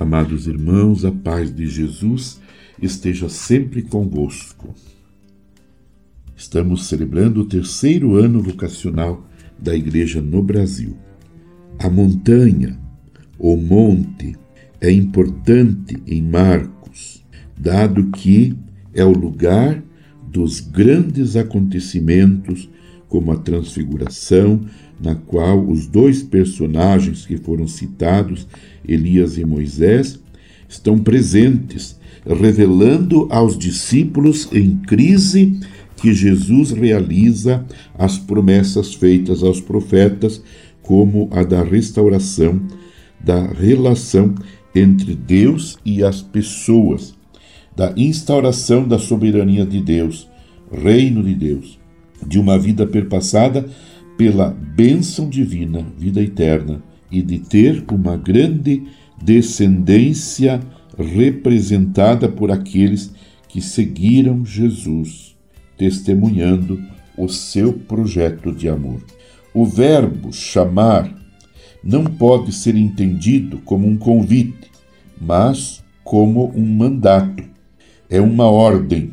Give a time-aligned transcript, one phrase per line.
[0.00, 2.40] Amados irmãos, a paz de Jesus
[2.80, 4.74] esteja sempre convosco.
[6.34, 10.96] Estamos celebrando o terceiro ano vocacional da Igreja no Brasil.
[11.78, 12.80] A montanha,
[13.38, 14.38] o monte,
[14.80, 17.22] é importante em Marcos,
[17.54, 18.56] dado que
[18.94, 19.84] é o lugar
[20.26, 22.70] dos grandes acontecimentos,
[23.10, 24.60] como a transfiguração,
[24.98, 28.46] na qual os dois personagens que foram citados,
[28.86, 30.18] Elias e Moisés,
[30.68, 35.58] estão presentes, revelando aos discípulos em crise
[35.96, 37.66] que Jesus realiza
[37.98, 40.42] as promessas feitas aos profetas,
[40.80, 42.60] como a da restauração
[43.18, 44.34] da relação
[44.74, 47.14] entre Deus e as pessoas,
[47.76, 50.28] da instauração da soberania de Deus,
[50.70, 51.79] reino de Deus,
[52.26, 53.68] de uma vida perpassada
[54.16, 58.84] pela bênção divina, vida eterna, e de ter uma grande
[59.20, 60.60] descendência
[60.96, 63.12] representada por aqueles
[63.48, 65.36] que seguiram Jesus,
[65.76, 66.80] testemunhando
[67.16, 69.02] o seu projeto de amor.
[69.52, 71.12] O verbo chamar
[71.82, 74.70] não pode ser entendido como um convite,
[75.20, 77.42] mas como um mandato.
[78.08, 79.12] É uma ordem,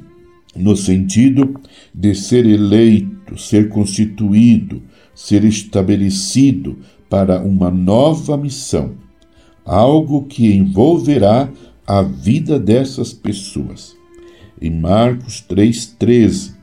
[0.57, 1.59] no sentido
[1.93, 4.81] de ser eleito, ser constituído,
[5.13, 6.77] ser estabelecido
[7.09, 8.95] para uma nova missão,
[9.65, 11.49] algo que envolverá
[11.85, 13.95] a vida dessas pessoas.
[14.61, 16.53] Em Marcos 3,13,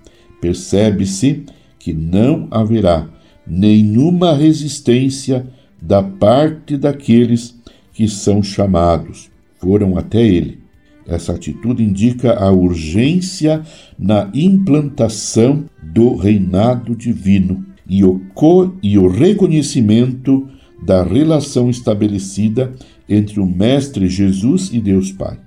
[0.41, 1.45] percebe-se
[1.79, 3.09] que não haverá
[3.47, 5.47] nenhuma resistência
[5.81, 7.55] da parte daqueles
[7.93, 10.64] que são chamados, foram até ele.
[11.07, 13.63] Essa atitude indica a urgência
[13.99, 20.49] na implantação do reinado divino e o, co e o reconhecimento
[20.83, 22.73] da relação estabelecida
[23.09, 25.39] entre o Mestre Jesus e Deus Pai.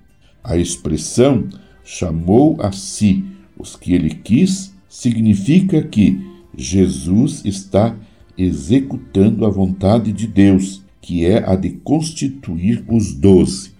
[0.43, 1.47] A expressão
[1.83, 3.25] chamou a si
[3.57, 6.19] os que ele quis significa que
[6.55, 7.95] Jesus está
[8.37, 13.76] executando a vontade de Deus, que é a de constituir os doze.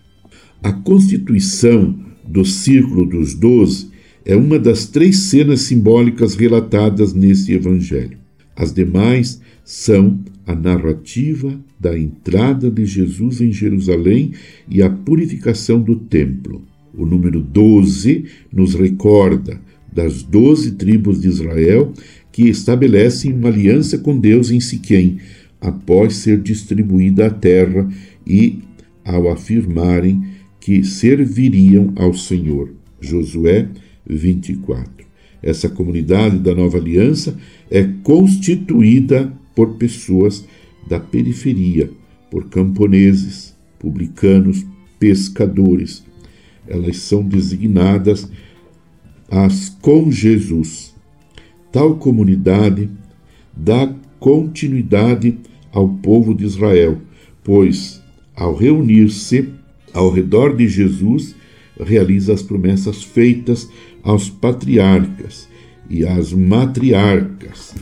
[0.64, 3.90] A constituição do círculo dos doze
[4.26, 8.18] é uma das três cenas simbólicas relatadas nesse evangelho.
[8.56, 14.32] As demais são a narrativa da entrada de Jesus em Jerusalém
[14.68, 16.62] e a purificação do templo.
[16.94, 19.62] O número 12 nos recorda
[19.94, 21.94] das doze tribos de Israel
[22.32, 25.18] que estabelecem uma aliança com Deus em Siquém,
[25.62, 27.88] após ser distribuída a terra
[28.26, 28.60] e
[29.04, 30.24] ao afirmarem
[30.68, 32.74] que serviriam ao Senhor.
[33.00, 33.70] Josué
[34.06, 35.08] 24.
[35.42, 37.38] Essa comunidade da nova aliança
[37.72, 40.46] é constituída por pessoas
[40.86, 41.90] da periferia,
[42.30, 44.66] por camponeses, publicanos,
[45.00, 46.04] pescadores.
[46.68, 48.30] Elas são designadas
[49.32, 50.94] as com Jesus.
[51.72, 52.90] Tal comunidade
[53.56, 53.90] dá
[54.20, 55.38] continuidade
[55.72, 57.00] ao povo de Israel,
[57.42, 58.04] pois,
[58.36, 59.56] ao reunir-se
[59.98, 61.36] ao redor de Jesus,
[61.80, 63.68] realiza as promessas feitas
[64.04, 65.50] aos patriarcas
[65.90, 67.74] e às matriarcas,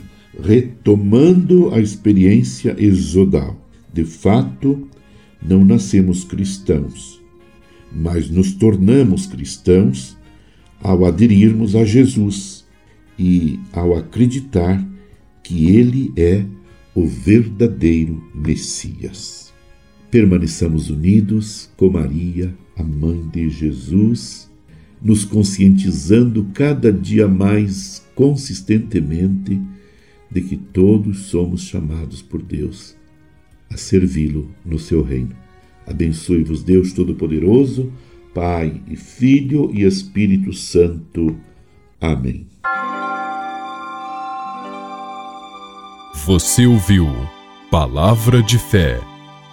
[0.42, 3.54] retomando a experiência exodal.
[3.92, 4.88] De fato,
[5.46, 7.20] não nascemos cristãos,
[7.92, 10.16] mas nos tornamos cristãos
[10.80, 12.64] ao aderirmos a Jesus
[13.18, 14.82] e ao acreditar
[15.42, 16.46] que Ele é
[16.94, 19.45] o verdadeiro Messias.
[20.10, 24.50] Permaneçamos unidos com Maria, a mãe de Jesus,
[25.02, 29.60] nos conscientizando cada dia mais consistentemente
[30.30, 32.96] de que todos somos chamados por Deus
[33.70, 35.34] a servi-lo no seu reino.
[35.86, 37.92] Abençoe-vos, Deus Todo-Poderoso,
[38.32, 41.36] Pai e Filho e Espírito Santo.
[42.00, 42.46] Amém.
[46.26, 47.06] Você ouviu
[47.70, 49.00] Palavra de Fé